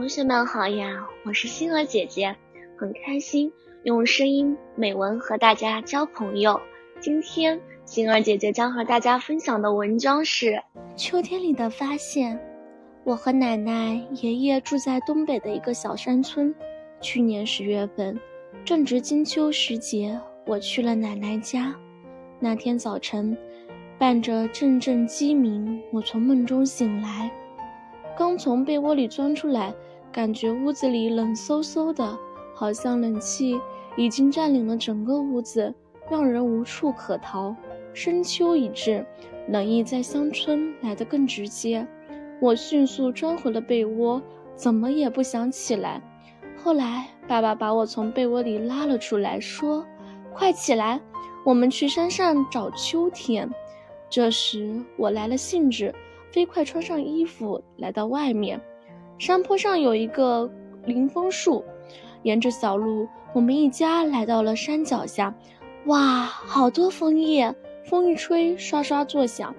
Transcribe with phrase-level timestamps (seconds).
[0.00, 2.34] 同学们好呀，我是星儿姐姐，
[2.74, 6.58] 很开心用声音美文和大家交朋友。
[7.00, 10.52] 今天星儿姐姐将和大家分享的文章是
[10.96, 12.34] 《秋天里的发现》。
[13.04, 16.54] 我和奶奶、爷爷住在东北的一个小山村。
[17.02, 18.18] 去年十月份，
[18.64, 21.74] 正值金秋时节，我去了奶奶家。
[22.38, 23.36] 那天早晨，
[23.98, 27.30] 伴着阵阵鸡鸣，我从梦中醒来。
[28.16, 29.72] 刚从被窝里钻出来，
[30.12, 32.18] 感觉屋子里冷飕飕的，
[32.54, 33.60] 好像冷气
[33.96, 35.72] 已经占领了整个屋子，
[36.10, 37.54] 让人无处可逃。
[37.92, 39.04] 深秋已至，
[39.48, 41.86] 冷意在乡村来得更直接。
[42.40, 44.20] 我迅速钻回了被窝，
[44.54, 46.02] 怎么也不想起来。
[46.56, 49.84] 后来，爸爸把我从被窝里拉了出来，说
[50.34, 51.00] ：“快起来，
[51.44, 53.48] 我们去山上找秋天。”
[54.10, 55.94] 这时，我来了兴致。
[56.32, 58.60] 飞快穿上衣服，来到外面。
[59.20, 60.50] 山坡上有一个
[60.86, 61.62] 林枫树，
[62.22, 65.34] 沿着小路，我们一家来到了山脚下。
[65.84, 67.54] 哇，好多枫叶，
[67.84, 69.54] 风一吹，刷刷作响，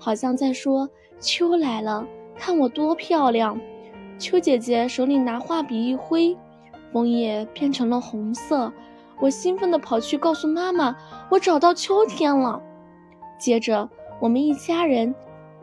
[0.00, 0.90] 好像在说
[1.20, 2.04] ：“秋来了，
[2.36, 3.56] 看我多漂亮。”
[4.18, 6.36] 秋姐姐手里拿画笔一挥，
[6.92, 8.72] 枫叶变成了红色。
[9.20, 10.96] 我兴奋地跑去告诉妈妈
[11.30, 12.60] ：“我找到秋天了。”
[13.38, 15.14] 接着，我们一家人。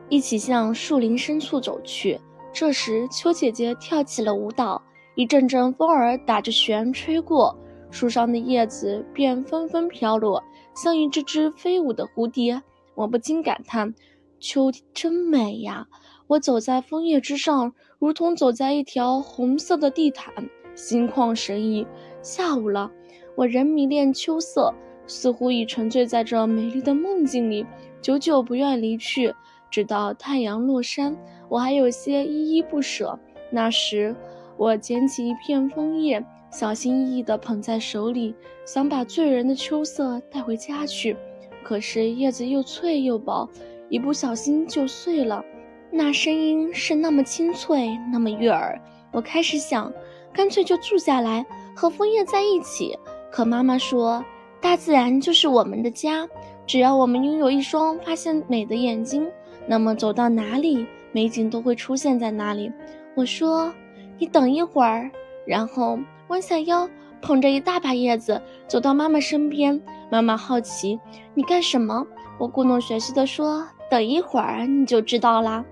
[0.07, 2.19] 一起向树林深处走去。
[2.53, 4.81] 这时，秋姐姐跳起了舞蹈，
[5.15, 7.57] 一阵阵风儿打着旋吹过，
[7.89, 10.43] 树上的叶子便纷纷飘落，
[10.75, 12.61] 像一只只飞舞的蝴蝶。
[12.93, 13.95] 我不禁感叹：
[14.39, 15.87] 秋真美呀！
[16.27, 21.87] 我走在枫叶之上，如同走在一条红色的地毯，心旷神怡。
[22.21, 22.91] 下午了，
[23.35, 24.73] 我仍迷恋秋色，
[25.07, 27.65] 似乎已沉醉在这美丽的梦境里，
[28.01, 29.33] 久久不愿离去。
[29.69, 31.17] 直到太阳落山，
[31.51, 33.19] 我还有些依依不舍。
[33.49, 34.15] 那时，
[34.55, 38.33] 我捡起一片枫叶，小心翼翼地捧在手里，
[38.65, 41.17] 想把醉人的秋色带回家去。
[41.61, 43.49] 可是叶子又脆又薄，
[43.89, 45.43] 一不小心就碎了。
[45.91, 48.81] 那声音是那么清脆，那么悦耳。
[49.11, 49.91] 我开始想，
[50.31, 51.45] 干脆就住下来，
[51.75, 52.97] 和枫叶在一起。
[53.29, 54.23] 可妈妈说，
[54.61, 56.25] 大自然就是我们的家，
[56.71, 59.29] 只要我们拥有一双发现美的眼睛。
[59.67, 62.71] 那么走到哪里，美景都会出现在那里。
[63.13, 63.73] 我说
[64.17, 65.11] ：“你等一会儿。”
[65.45, 65.99] 然后
[66.29, 66.89] 弯下腰，
[67.21, 69.81] 捧着一大把叶子，走到妈妈身边。
[70.09, 70.97] 妈妈好奇
[71.35, 72.07] ：“你干什么？”
[72.39, 75.65] 我故弄玄虚地说：“等一会儿你就知道啦。”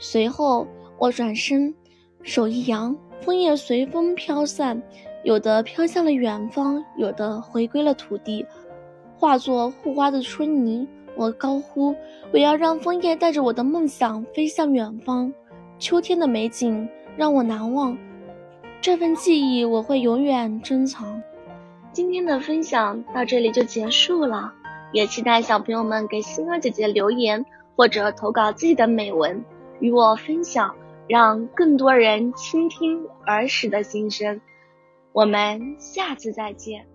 [0.00, 0.66] 随后
[0.98, 1.72] 我转身，
[2.24, 4.82] 手一扬，枫叶随风飘散，
[5.22, 8.44] 有的飘向了远方，有的回归了土地，
[9.18, 10.86] 化作护花的春泥。
[11.16, 11.94] 我高呼
[12.30, 15.32] ：“我要让枫叶带着我的梦想飞向远方。”
[15.78, 17.96] 秋天的美景让我难忘，
[18.82, 21.22] 这份记忆我会永远珍藏。
[21.92, 24.52] 今天的分享到这里就结束了，
[24.92, 27.44] 也期待小朋友们给星儿姐姐留言
[27.74, 29.42] 或者投稿自己的美文
[29.80, 30.74] 与我分享，
[31.08, 34.38] 让更多人倾听儿时的心声。
[35.12, 36.86] 我们下次再见。